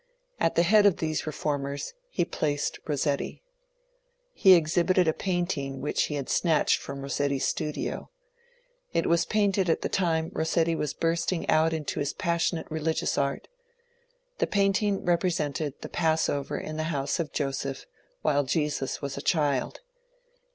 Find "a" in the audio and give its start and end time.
5.07-5.13, 19.17-19.21